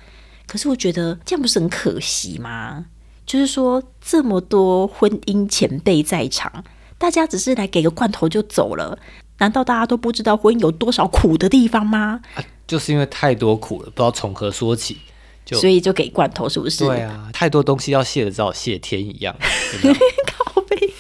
[0.45, 2.85] 可是我觉得这样不是很可惜吗？
[3.29, 6.51] 就是说这么多婚姻前辈在场，
[6.97, 8.97] 大家只是来给个罐头就走了，
[9.37, 12.21] 难道大家都不知道婚姻有多少苦的地方吗？
[12.65, 14.97] 就是因为太多苦了，不知道从何说起。
[15.45, 16.83] 就所以就给罐头是不是？
[16.87, 19.35] 对啊，太多东西要谢的，只好谢天一样。
[20.25, 20.91] 靠背。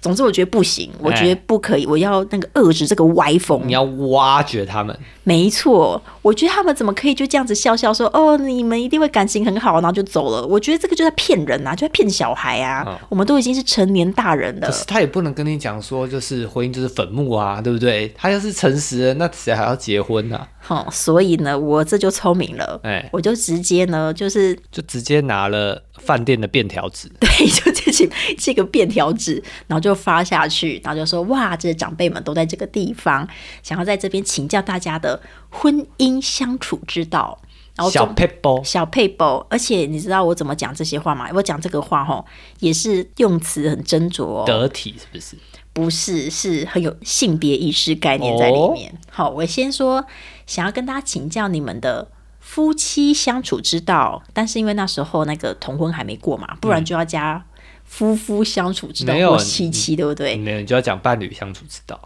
[0.00, 3.72] 总之，我觉得不行，我哎觉得不可以，我要那个遏制这个歪风你。
[3.72, 10.46] 要挖掘他们，没错，我觉得他们怎么可以就这样子笑笑说哦，你们一定会感情很好，然后就走了？
[10.46, 12.84] 我觉得这个就在骗人啊，就在骗小孩啊。
[12.86, 18.10] 嗯我们都已经是成年大人了可，是他也不能跟你讲说，就是婚姻就是坟墓啊，对不对？
[18.16, 28.08] 他要是诚实的，那谁还要结婚呢、哼、所以呢，我这就聪明了，哎我就直接呢，就是就直接拿了饭店的便条纸， 对，就这些
[28.38, 33.28] 这个便条纸，然后就发下去，然后就说哇，这些长辈们都在这个地方，
[33.62, 35.11] 想要在这边请教大家的
[35.50, 37.38] 婚姻相处之道。
[37.74, 41.30] 然后小中 p e p e 小配包，而且你知道我怎么讲这些话吗？
[41.32, 42.22] 我讲这个话吼，
[42.58, 45.36] 也是用词很斟酌哦，得体是不是？
[45.72, 48.92] 不是，是很有性别意识概念在里哦面。
[49.10, 50.04] 好，我先说，
[50.46, 52.06] 想要跟大家请教你们的
[52.40, 57.42] 夫妻相处之道，但是因为那时候那个同婚还没过嘛，不然就要加
[57.86, 60.36] 夫妇相处之道没有或妻妻，对不对？
[60.36, 61.98] 没有，你就要讲伴侣相处之道。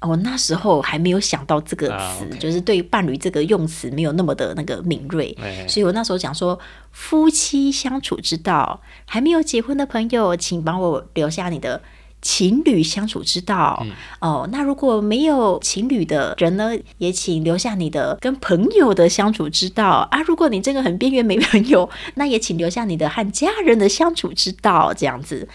[0.00, 6.58] 我、那时候还没有想到这个词，就是对伴侣这个用词没有那么的那个敏锐，哎所以我那时候讲说
[6.92, 11.80] 夫妻相处之道，还没有结婚的朋友，请帮我留下你的。
[12.22, 20.20] 情侣相处之道、嗯哦，那如果没有情侣的人呢，也请留下你的跟朋友的相处之道啊。
[20.22, 25.46] 如果你这个很边缘没朋友，那也请留下你的和家人的相处之道，这样子。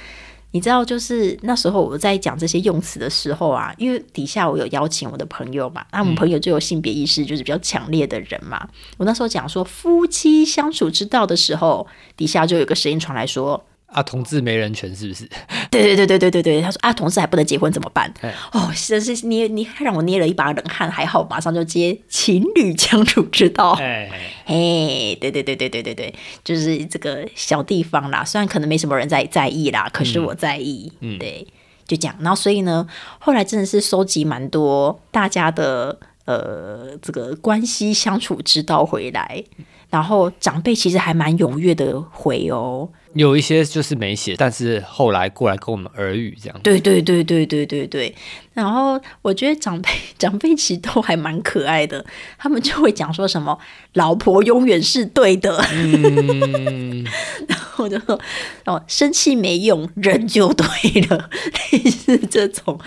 [0.51, 8.67] 你知道，就是那时候我在讲这些用词的时候啊，因为底下我有邀请我的朋友嘛，那我们朋友就有性别意识，就是比较强烈的人嘛。
[8.97, 11.87] 我那时候讲说夫妻相处之道的时候，
[12.17, 15.27] 底下就有个声音传来说，啊，同志没人权是不是？
[15.69, 18.33] 对对对对对对对，他说啊，同志还不能结婚怎么办哎？
[18.53, 23.71] 哦，真是捏捏让我捏了一把冷汗，还好马上就接情侣相处之道。
[23.73, 24.09] 哎，
[24.45, 31.45] 嘿，对对对对对对对，就是这个小地方啦，虽然可能没什么人在在意啦，可是我在意，嗯对，
[31.87, 32.15] 就这样。
[32.19, 32.87] 然后所以呢，
[33.19, 39.43] 后来真的是收集蛮多大家的呃这个关系相处之道回来，
[39.89, 46.59] 然后长辈其实还蛮踊跃的回哦，有一些就是没写，但是后来过来跟我们耳语这样。
[46.63, 48.15] 对对对对对对对。
[48.53, 52.05] 然后我觉得长辈 长辈其实都还蛮可爱的，
[52.37, 53.57] 他们就会讲说什么
[53.95, 57.05] “老婆永远是对的”，嗯，
[57.47, 58.19] 然后就说
[58.65, 60.65] 哦生气没用，忍就对
[61.09, 61.29] 了，
[61.71, 62.77] 类似这种，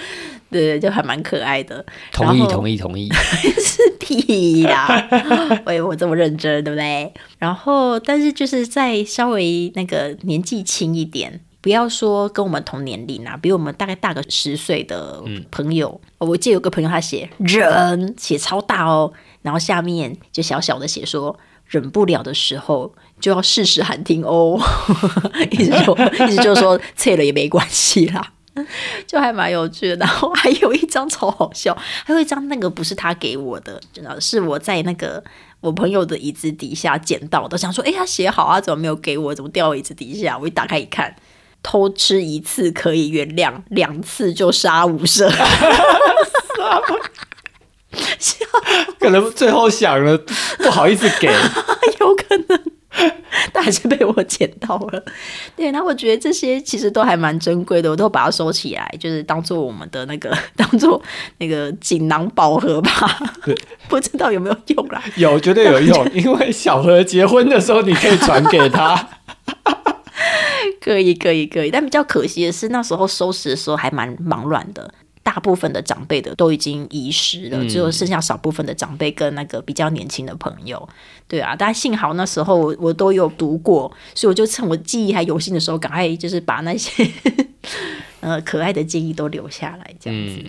[0.55, 1.85] 对，就还蛮可爱的。
[2.13, 3.11] 同意同意同意。
[3.59, 5.09] 是屁啦！
[5.67, 7.13] 喂，我这么认真，对不对？
[7.39, 16.01] 然后，但是就是在稍微那个年纪轻一点，不要说跟我们同年龄啊，比我们大概大个十岁的朋友。
[16.19, 19.13] 我记得有个朋友他写“忍”，写超大哦，
[19.43, 21.37] 然后下面就小小的写说。
[21.67, 24.61] 忍不了的时候，就要适时喊停哦。
[25.51, 28.34] 意思就意思就是说， 脆了也没关系啦。
[29.07, 29.97] 就还蛮有趣的。
[29.97, 35.23] 然后还有一张超好笑，还有一张那个不是他给我的，真的是我在那个
[35.61, 39.35] 我朋友的椅子底下捡到的，想说，哎，他写好啊，怎么没有给我？
[39.35, 40.39] 怎么掉到椅子底下？
[40.39, 41.17] 我一打开一看。
[41.67, 45.33] 偷吃一次可以原谅，两次就杀无赦。
[49.01, 50.19] 可能最后想了，
[50.59, 51.29] 不好意思给。
[52.01, 52.63] 有可能，
[53.53, 55.05] 但还是被我捡到了。
[55.57, 61.01] 对，那我觉得这些其实都还蛮珍贵的，我都把它收起来，就是当做我们的那个， 当做
[61.39, 62.91] 那个锦囊宝盒吧。
[63.89, 65.03] 不知道有没有用啦？
[65.17, 69.09] 有绝对有用， 因为小何结婚的时候你可以传给他。
[70.81, 71.71] 可以，可以，可以。
[71.71, 74.93] 但比较可惜的是，那时候收拾的时候还蛮忙乱的。
[75.25, 80.89] 大部分的长辈的都已经遗失了，只有剩下少部分的长辈跟那个比较年轻的朋友，
[81.27, 81.57] 对啊。
[81.59, 87.11] 但幸好那时候我我都有读过，所以我就趁我记忆还犹新的时候，赶快就是把那些
[88.21, 90.45] 呃可爱的建议都留下来，这样子。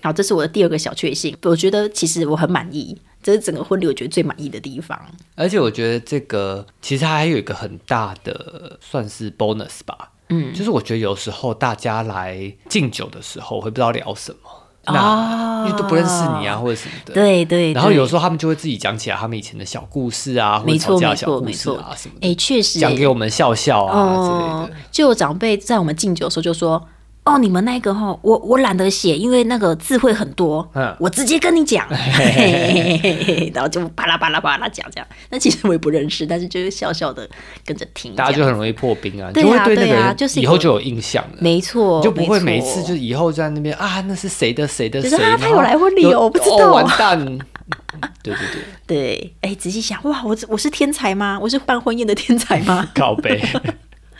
[0.00, 2.96] 好，这是我的第二个小确幸，我觉得其实我很满意。
[3.22, 5.00] 这是整个婚礼我觉得最满意的地方。
[5.34, 14.50] 而且我觉得这个其实还有一个很大的算是 bonus 吧，嗯，就是我觉得有时候大家来敬酒的时候会不知道聊什么，
[14.86, 22.78] 那因为都不认识你啊或者什么的，哦对对，然后有时候他们就会自己讲起来他们以前的小故事啊，或者吵架的小故事啊什么，的，哎，确实。
[22.78, 26.82] 讲哎给我们笑笑啊之类哦的。，就有长辈在我们敬酒的时候就说
[27.24, 31.88] ：“哦，你们那个哈，我我懒得写，因为那个字会很多，嗯我直接跟你讲。
[31.90, 35.06] ”嘿嘿嘿嘿嘿然后就巴拉巴拉巴拉讲这样。
[35.30, 37.26] 那其实我也不认识，但是就是笑笑的
[37.64, 41.38] 跟着听，大家就很容易破冰啊，就会对那个啊对啊人就是以后就有印象了。
[41.40, 47.38] 没错，你就不会每一次就是以后在那边啊，那是谁的谁的谁，就是啊他有来婚礼哦我不知道哦，完蛋。
[48.22, 48.46] 对对
[48.86, 51.38] 对，对，哎，仔细想，哇，我我是天才吗？
[51.40, 53.40] 我是办婚宴的天才吗 靠背。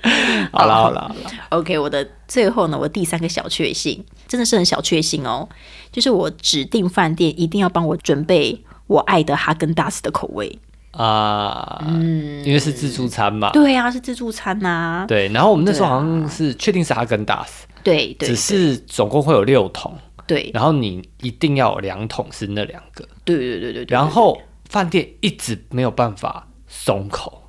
[0.53, 5.49] 好了好了好了，？OK，我的最后呢，我第三个小确幸真的是很小确幸哦，
[5.91, 10.59] 就是我指定饭店一定要帮我准备我爱的哈根达斯的口味。
[10.93, 15.27] 啊，嗯因为是自助餐嘛，对啊，是自助餐呐、对。
[15.29, 19.93] 然后我们那时候好像是确定是哈根达斯，对对只是总共会有六桶，
[20.27, 27.43] 对然后你一定要有两桶是那两个，对对对对对，然后饭店一直没有办法松口。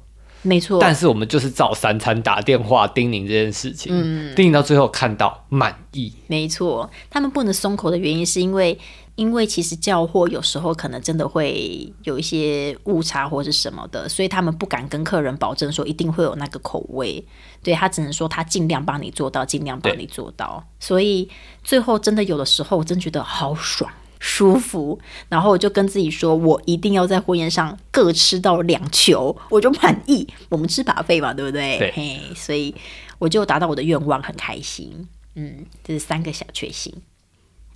[0.46, 4.34] 没错，但是我们就是照三餐打电话叮咛这件事情，嗯。
[4.36, 8.78] 叮咛到最后看到满意，没错，他们不能松口的原因是因为，
[9.16, 17.26] 因为其实叫货有时候可能真的会有一些误差或是什么的，所以他们不敢跟客人保证说一定会有那个口味，
[17.64, 21.28] 对他只能说他尽量帮你做到，尽量帮你做到，所以
[21.64, 23.92] 最后真的有的时候我真觉得好爽。
[24.28, 30.28] 舒服，然后我就跟自己说，我一定要在婚宴上各吃到两球，我就满意。
[30.50, 31.78] 我们吃把费嘛，对不对？
[31.78, 32.74] 对嘿，所以
[33.20, 35.08] 我就达到我的愿望，很开心。
[35.36, 36.92] 嗯，这是三个小确幸。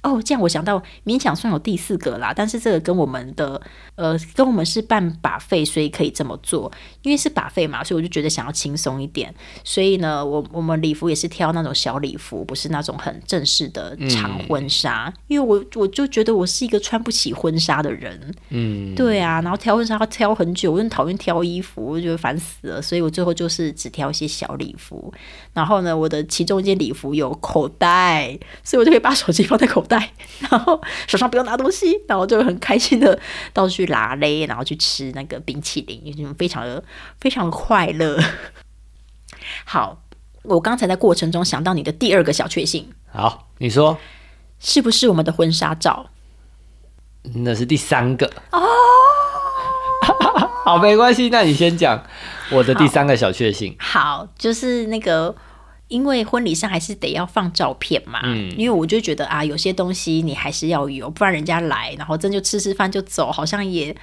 [0.02, 3.62] 哦，这样我想到勉强算有第四个啦，但是这个跟我们的
[3.96, 9.34] 呃，跟我们是办把费，所以可以这么做，因为是把费嘛，所以我就觉得想要轻松一点，
[9.64, 25.14] 所以呢，我我们礼服也是挑那种小礼服，不是那种很正式的长婚纱，因为我我就觉得我是一个穿不起婚纱的人，嗯，对啊，然后挑婚纱要挑很久，我很讨厌挑衣服，我觉得烦死了，所以我最后就是只挑一些小礼服。
[25.54, 30.14] 然后呢，我的其中一件礼服有口袋，所以我就可以把手机放在口袋，
[30.50, 33.20] 然后手上不用拿东西，然后就很开心的
[33.52, 36.82] 到处去拉勒，然后去吃那个冰淇淋，就非常的
[37.20, 38.18] 非常的快乐。
[39.66, 40.02] 好，
[40.44, 43.98] 我刚才在过程中想到你的第二个小确幸，好，你说
[44.60, 46.10] 是不是我们的婚纱照？
[47.44, 48.62] 那是第三个哦，
[50.64, 52.02] 好，没关系，那你先讲
[52.52, 53.76] 我的第三个小确幸。
[53.78, 55.36] 好，就是那个，
[55.90, 58.22] 因为婚礼上还是得要放照片嘛。
[58.24, 63.94] 嗯因为我就觉得啊，有些东西你还是要有，不然人家来，然后真就吃吃饭就走，好像也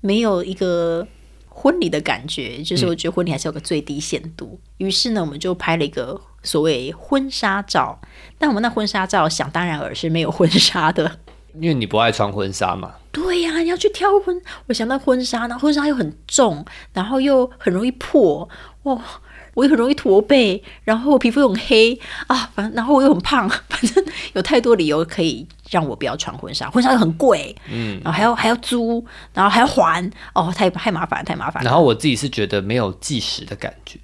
[0.00, 1.06] 没有一个
[1.48, 2.60] 婚礼的感觉。
[2.62, 4.58] 就是我觉得婚礼还是有个最低限度。
[4.78, 8.00] 于是呢，我们就拍了一个所谓婚纱照。
[8.38, 11.18] 但我们那婚纱照，想当然尔是没有婚纱的。
[11.58, 18.46] 因为你不爱穿婚纱嘛，对呀、你要去挑婚，我想到婚纱，然后婚纱又很重，然后又很容易破，
[18.82, 19.02] 哇，
[19.56, 33.98] 我又很容易驼背，然后我皮肤又很黑啊，反正然后我又很胖， 反正有太多理由可以让我不要穿婚纱，婚纱又很贵，嗯，然后还要还要租，然后还要还，哦，太太麻烦，太麻烦，然后我自己是觉得没有计时的感觉，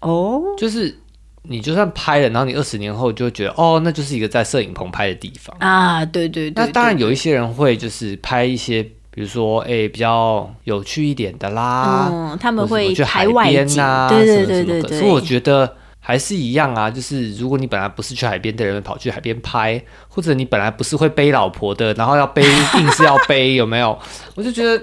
[0.00, 0.98] 哦，就是
[1.42, 5.54] 你就算拍了，然后你二十年后就会觉得哦，那就是一个在摄影棚拍的地方。
[5.60, 23.98] 啊，对对对那当然有一些人会就是拍一些，比如说哎、比较有趣一点的啦，嗯，他们会去海边啊，对对对对对，可是我觉得还是一样啊，就是如果你本来不是去海边的人，跑去海边拍，或者你本来不是会背老婆的，然后要背硬是要背， 有没有？
[24.34, 24.80] 我就觉得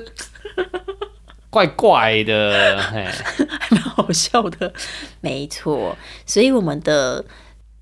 [1.49, 3.05] 怪怪的， 嘿，
[3.59, 4.71] 还蛮好笑的，
[5.21, 5.97] 没错。
[6.25, 7.23] 所以我们的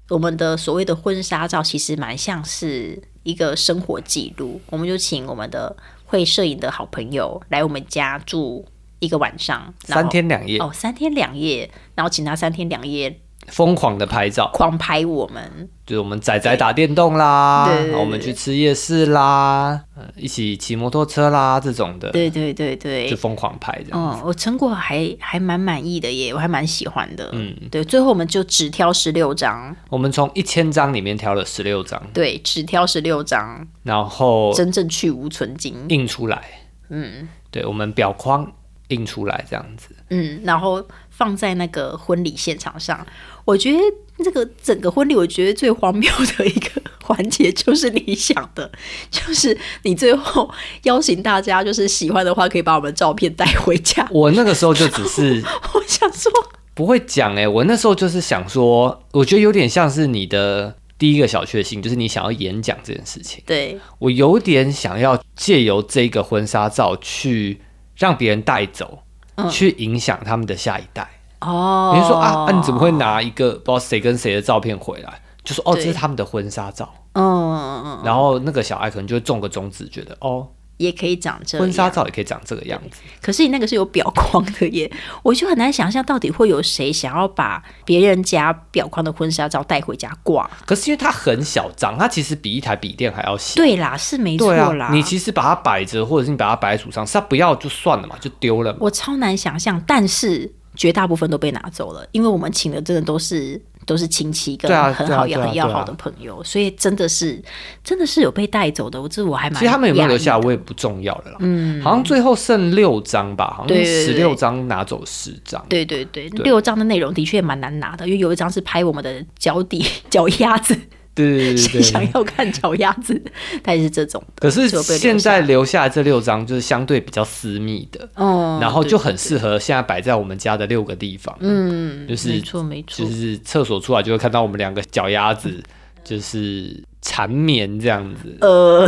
[0.10, 4.62] 我们的所谓的婚纱照，其实蛮像是一个生活记录。
[4.69, 5.75] 我们就请我们的
[6.06, 8.65] 会摄影的好朋友来我们家住
[9.00, 15.69] 一个晚上，三天两夜，哦，三天两夜，然后请他三天两夜疯狂的拍照，狂拍我们。
[15.86, 23.99] 就是我们仔仔打电动啦，对对对然后我们去吃夜市啦，呃一起骑摩托车啦这种的，对对对对就，疯狂拍这样。
[23.99, 27.29] 嗯，我成果还还蛮满意的耶，我还蛮喜欢的。
[27.34, 35.85] 嗯，对，最后我们就只挑十六张，我们从一千张里面挑了十六张，对，只挑十六张，然后真正去无存精。
[35.89, 36.43] 印出来。
[36.89, 38.52] 嗯，对，我们表框
[38.87, 39.96] 印出来这样子。
[40.10, 43.06] 嗯，然后放在那个婚礼现场上。
[43.46, 43.79] 我觉得
[44.17, 48.71] 这个整个婚礼，我觉得最荒谬的一个环节就是你想的，
[49.10, 50.50] 就是你最后
[50.83, 54.08] 邀请大家，就是喜欢的话可以把我们照片带回家。
[54.12, 55.43] 我那个时候就只是
[55.73, 56.31] 我想说，
[56.73, 63.43] 不会讲哎、我那时候就是想说，我觉得有点像是你的第一个小确幸，就是你想要演讲这件事情。
[63.46, 67.62] 对，我有点想要借由这个婚纱照去
[67.96, 69.00] 让别人带走，
[69.35, 71.15] 嗯去影响他们的下一代。
[71.42, 75.21] 哦，比如说啊，啊你怎么会拿一个不知道谁跟谁的照片回来？
[75.44, 76.92] 就说哦，这是他们的婚纱照。
[77.13, 77.23] 嗯？
[77.23, 81.63] 嗯，嗯然后那个小爱可能就会种个种子，觉得哦，也可以长这样。
[81.63, 83.00] 婚纱照也可以长这个样子。
[83.21, 84.92] 可是你那个是有表框的耶，
[85.23, 90.50] 我就很难想象到底会有谁想要把别人家表框的婚纱照带回家挂。
[90.65, 93.56] 可是因为它很小张，它其实比一台笔电还要小。
[93.56, 94.88] 对啦，是没错啦。
[94.88, 98.79] 啊，你其实把它摆着，或者是你把它摆在橱上，是它不要就算了嘛，就丢了嘛。
[98.81, 107.42] 我超难想象，但是绝大部分都被拿走了，因为我们请的真的都是都是亲戚跟很好也很要好的朋友，所以真的是
[107.84, 109.02] 真的是有被带走的。
[109.02, 111.38] 我这我还蛮其实他们有没有留下，我也不重要了啦。
[111.40, 115.63] 嗯，好像最后剩六张吧，好像十六张拿走十张。
[115.69, 120.76] 对对对，六张的内容的确蛮难拿的，因为有一张是拍我们的脚底 脚丫子，
[121.16, 121.82] 对对对谁对对。
[121.82, 123.20] 想要看脚丫子，
[123.63, 124.42] 他也是这种的。
[124.42, 131.36] 可是现在留下来这六张就是相对比较私密的，哦，然后就很对适合现在摆在我们家的六个地方。
[131.40, 135.63] 嗯，就是没错没错就，是厕所出来就会看到我们两个脚丫子，
[136.04, 138.35] 就是缠绵这样子。
[138.41, 138.87] 呃，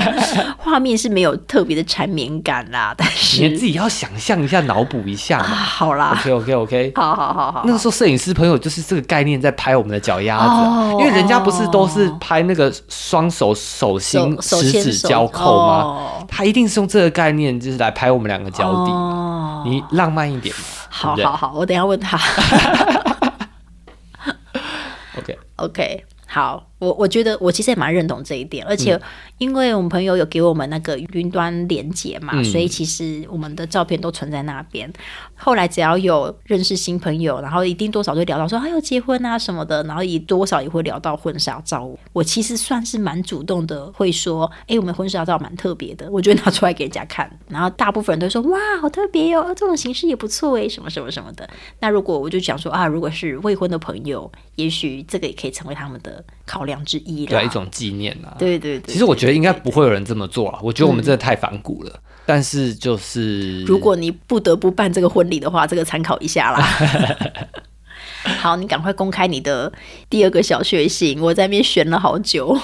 [0.56, 5.42] 画面是没有特别的缠绵感啦，但是你自己要想象一下，脑补一下。
[5.42, 6.92] 好啦，OK OK OK。
[6.96, 15.82] 好好好好，那个时候摄影师朋友就是这个概念在拍我们的脚丫子啊、哦因为人家不是都是拍那个双手手心手手十指交扣吗？
[15.84, 18.90] 哦他一定是用这个概念，就是来拍我们两个脚底。
[18.90, 22.18] 哦你浪漫一点嘛，好好好，我等一下问他。
[25.18, 29.00] OK，OK，好，我我觉得我其实也蛮认同这一点，而且嗯
[29.38, 34.92] 因为我们朋友有给我们那个云端连接嘛，嗯所以其实我们的照片都存在那边。
[35.34, 41.88] 后来只要有认识新朋友，然后一定多少就聊到说还有结婚啊什么的，然后也多少也会聊到婚纱照。
[42.12, 47.30] 我其实算是蛮主动的，会说，哎、我们婚纱照蛮特别的，我就会拿出来给人家看。
[47.48, 51.48] 然后大部分人都说，哇，好特别哦，这种形式也不错哎，什么什么什么的。
[51.78, 57.30] 那如果我就讲说啊，如果是未婚的朋友，也许这个也可以成为他们的考量之一啦。
[57.30, 58.36] 对啊，一种纪念啊。
[58.38, 58.92] 对对对。
[58.92, 62.00] 其实我觉得应该不会有人这么做啊，我觉得我们真的太反骨了。
[62.26, 66.62] 但是就是，如果你不得不办这个婚礼的话，这个参考一下啦。
[68.38, 69.72] 好，你赶快公开你的
[70.08, 72.56] 第二个小确幸，我在那边选了好久。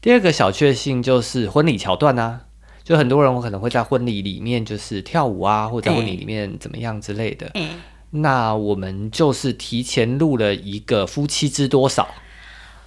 [0.00, 2.42] 第二个小确幸就是婚礼桥段啊，
[2.84, 7.50] 就很多人我可能会在婚礼里面就是跳舞啊，或者在婚礼里面怎么样之类的。
[7.54, 7.68] 哎、
[8.10, 12.08] 那我们就是提前录了一个夫妻知多少，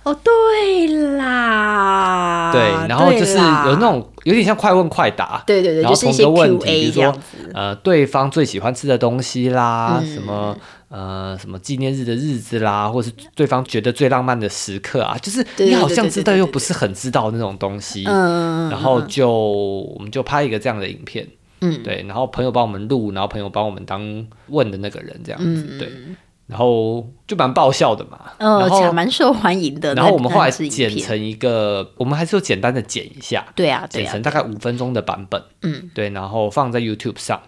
[0.03, 0.87] 哦，对
[1.17, 7.13] 啦，对，然后就是有那种有点像快问快答，对对对，然后同个问题，比如说。
[7.51, 10.13] 呃对方最喜欢吃的东西啦，嗯。
[10.13, 10.55] 什么
[10.89, 21.27] 呃什么纪念日的日子啦，或是对方觉得最浪漫的时刻啊，就是你好像知道又不是很知道那种东西，嗯，然后就我们就拍一个这样的影片，
[21.61, 21.81] 嗯。
[21.83, 25.79] 对，然后朋友帮我们录，然后朋友帮我们当问的那个人这样子，嗯。
[25.79, 25.91] 对，
[26.49, 29.93] 然后就蛮爆笑的嘛，呃，然后还蛮受欢迎的。
[29.93, 37.39] 然后我们后来那支影片剪成一个，我们还是有简单的剪一下，对啊，对啊剪成，大概五分钟的版本，嗯，对，然后放在 YouTube 上，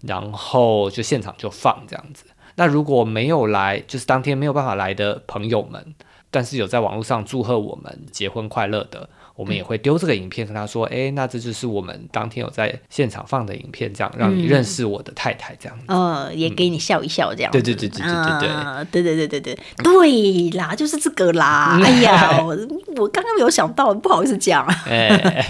[0.00, 2.24] 然后就现场就放这样子。
[2.54, 5.94] 那如果没有来，就是当天没有办法来的朋友们，
[6.30, 15.84] 但是有在网络上祝贺我们结婚快乐的，我们也会丢这个影片跟他说，哎、那这就是我们当天有在现场放的影片，这样让你认识我的太太这样子。
[15.86, 17.62] 呃，也给你笑一笑这样子。
[17.62, 21.80] 对对对对对对对啊对对对对对对啦，就是这个啦。
[21.84, 22.48] 哎呀，我
[22.96, 24.66] 我刚刚没有想到，不好意思讲。
[24.90, 25.46] 哎、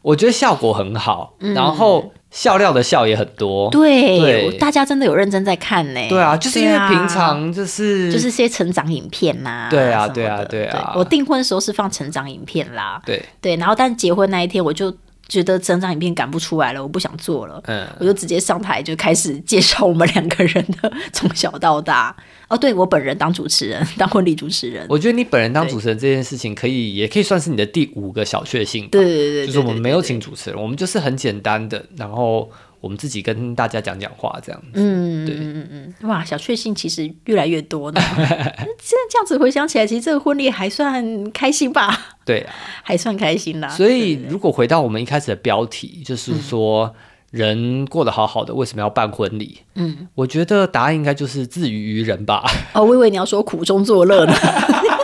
[0.00, 3.70] 我觉得效果很好，然后笑料的笑也很多。
[3.70, 4.58] 对，对。
[4.58, 6.00] 大家真的有认真在看呢。
[6.08, 10.92] 对啊，就是因为平常就是就是些成长影片呐、对啊对啊对啊。
[10.94, 14.94] 我订婚的时候是放成长影片啦，对，对，然后但结婚那一天我就
[15.28, 17.62] 觉得成长影片赶不出来了，我不想做了。
[17.66, 22.16] 嗯，我就直接上台就开始介绍我们两个人的从小到大。
[22.48, 24.86] 哦，对我本人当主持人， 当婚礼主持人。
[24.88, 29.98] 我觉得你本人当主持人这件事情，可以也可以算是你的第五个小确幸对对对，就是我们没有。
[30.08, 32.50] 请主持人，我们就是很简单的，然后
[32.80, 34.68] 我们自己跟大家讲讲话这样子。
[34.74, 38.00] 嗯对嗯嗯嗯，哇，小确幸其实越来越多呢。
[38.18, 43.68] 这这样子回想起来，其实这个婚礼还算开心吧，对啊，还算开心啦。
[43.68, 46.94] 所以如果回到我们一开始的标题，就是说
[47.30, 49.60] 人过得好好的，为什么要办婚礼？
[49.74, 52.44] 嗯，我觉得答案应该就是自娱于人吧。
[52.74, 54.32] 哦，我以为你要说苦中作乐呢。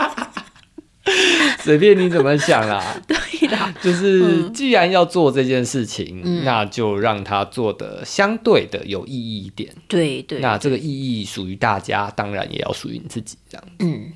[1.65, 9.75] 随便你怎么想啦， 对啦，就是既然要做这件事情，那就让它做的相对的有意义一点。
[9.89, 13.65] 对对，那这个意义属于大家，当然也要属于你自己，这样。
[13.79, 14.13] 嗯，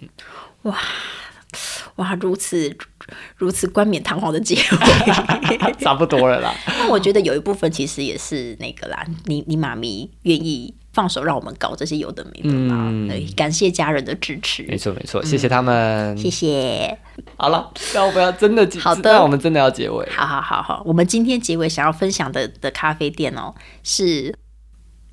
[0.65, 0.79] 哇
[1.97, 2.77] 哇，如此
[3.37, 6.55] 如此冠冕堂皇的结尾， 差不多了啦。
[6.67, 10.75] 那我觉得有一部分其实也是那个啦，你你妈咪愿意。
[10.99, 12.91] 放手让我们搞这些有的没的嘛？
[13.09, 14.65] 对，感谢家人的支持。
[14.65, 16.99] 没错没错，谢谢他们，谢谢。
[17.37, 20.05] 好了，那我们要真的好的，那我们真的要结尾。
[20.11, 24.35] 好好好好，我们今天结尾想要分享的的咖啡店哦，是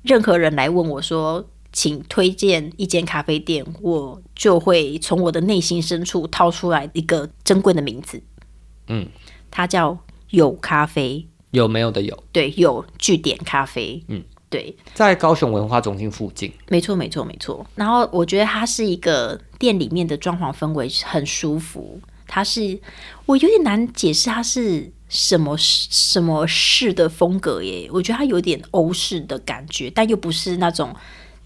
[0.02, 8.20] 任何人来问我说，请推荐一间咖啡店，我就会从我的内心深处掏出来一个珍贵的名字。
[8.88, 9.06] 嗯，
[9.52, 9.96] 它叫
[10.30, 12.24] 有咖啡，有没有的有？
[12.32, 14.02] 对，有据点咖啡。
[14.08, 14.24] 嗯。
[14.48, 16.52] 对，在高雄文化中心附近。
[16.68, 17.66] 没错，没错，没错。
[17.74, 22.00] 然后我觉得它是一个店里面的装潢氛围很舒服。
[22.28, 22.78] 它是
[23.26, 27.88] 我有点难解释它是什么什么式的风格耶。
[27.92, 30.94] 我觉得它有点欧式的感觉，但又不是那种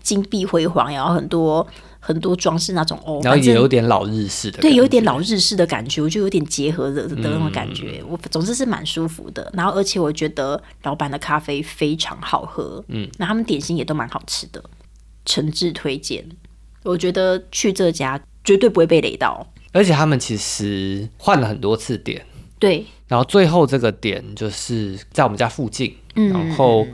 [0.02, 1.66] 金碧辉煌，然后很多。
[2.00, 9.48] 很多装饰那种哦，然后也有点老日式的，对，有点老日式的感觉，我就有点结合的的那种感觉，我总之是蛮舒服的。
[9.54, 14.64] 然后而且我觉得老板的咖啡非常好喝，嗯，那他们点心也都蛮好吃的，
[15.26, 16.26] 诚挚推荐。
[16.82, 22.24] 我觉得去这家绝对不会被雷到，而且他们其实换了很多次点，
[22.58, 26.86] 对，然后最后这个点就是在我们家附近，然后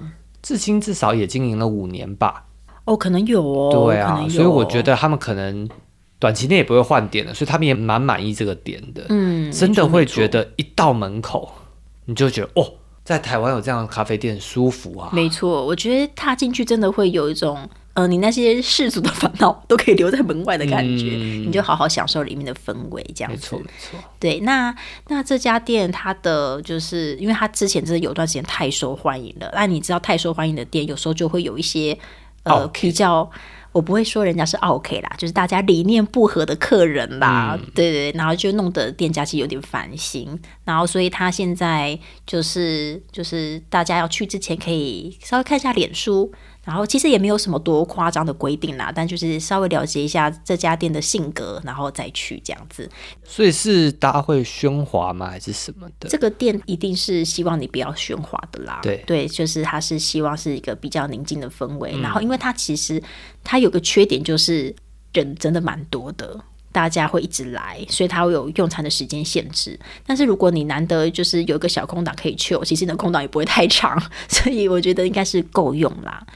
[0.43, 2.46] 至今至少也经营了五年吧。
[2.87, 5.69] 哦，可能有哦，对啊，所以我觉得他们可能
[6.19, 9.05] 短期内也不会换点的，所以他们也蛮满意这个点的。
[9.09, 11.53] 嗯，真的会觉得一到门口
[12.07, 12.73] 你就觉得哦，
[13.05, 15.11] 在台湾有这样的咖啡店舒服啊。
[15.13, 17.59] 没错，我觉得踏进去真的会有一种，
[17.95, 23.57] 呃，你那些世俗的烦恼都可以留在门外的感觉，你就好好享受里面的氛围，这样子。
[23.57, 23.99] 没错，没错。
[24.21, 24.73] 对，那
[25.09, 31.99] 那这家店它的就是因为它之前真的有段时间太受欢迎了，那你知道太受欢迎的店有时候就会有一些。
[32.47, 33.31] 呃，比较
[33.73, 46.33] 我不会说人家是 OK 啦，就是大家理念不合的客人啦，对对，然后就弄得店家其实有点烦心，然后所以他现在就是就是大家要去之前可以稍微看一下脸书。
[46.67, 52.91] 然后其实也没有什么多夸张的规定啦，但就是稍微了解一下这家店的性格，然后再去这样子。
[53.23, 55.31] 所以是大家会喧哗吗？
[55.31, 56.09] 还是什么的？
[56.09, 58.81] 这个店一定是希望你不要喧哗的啦。
[58.83, 61.97] 对对，就是他是希望是一个比较宁静的氛围。
[62.01, 63.01] 然后，因为它其实
[63.45, 64.75] 它有个缺点，就是
[65.13, 66.39] 人真的蛮多的，
[66.73, 69.79] 大家会一直来，所以它会有用餐的时间限制。
[70.05, 76.27] 但是如果你难得就是有一个小空档可以去，其实你的空档也不会太长，所以我觉得应该是够用啦。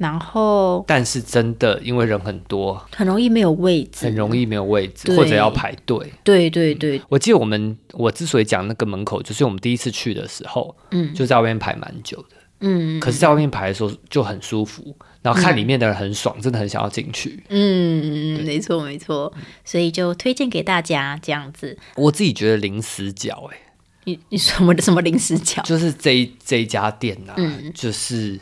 [0.00, 6.10] 然后，但是真的，因为人很多，很容易没有位置，很容易没有位置，或者要排队。
[6.24, 17.44] 对对对，我记得我们我之所以讲那个门口，就是我们第一次去的时候，嗯，就在外面排蛮久的，嗯，可是在外面排的时候就很舒服，然后看里面的人很爽，真的很想要进去。
[17.50, 19.30] 嗯嗯，没错没错，
[19.66, 21.76] 所以就推荐给大家这样子。
[21.96, 23.58] 我自己觉得零死角，哎，
[24.04, 25.60] 你你什么什么零死角？
[25.64, 27.36] 就是这这一家店啊，
[27.74, 28.40] 就是。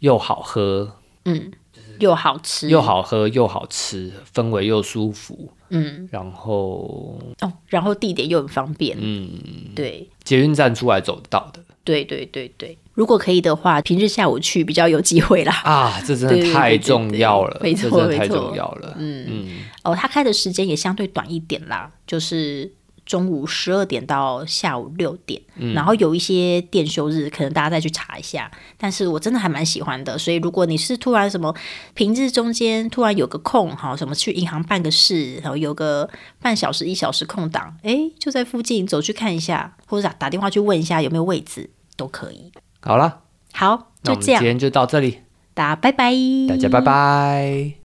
[0.00, 1.50] 又好喝，嗯，
[1.98, 9.30] 又好吃，又好喝又好吃，氛围又舒服，嗯，然后哦，然后地点又很方便，嗯，
[9.74, 15.52] 对，捷运站出来走得到的，对对对对，如果可以的话，平日下午去比较有机会啦。
[15.64, 19.26] 啊，这真的太重要了，没错太重要了，嗯。
[19.28, 19.48] 嗯，
[19.84, 22.72] 哦，他开的时间也相对短一点啦，就是。
[23.06, 25.40] 中午十二点到下午六点，
[25.72, 28.50] 然后有一些店休日，可能大家再去查一下。
[28.76, 31.54] 但是我真的还蛮喜欢的，所以如果你是突然什么
[31.94, 36.10] 平日中间突然有个空，哈，什么去银行办个事，然后有个
[36.42, 42.50] 半小时一小时空档，哎，就在附近走去看一下，或者打打电话去问一下有没有位置，都可以。
[42.80, 43.20] 好了，
[43.52, 45.20] 好，就这样，今天就到这里，
[45.54, 46.12] 大家拜拜，
[46.48, 47.85] 大家拜拜。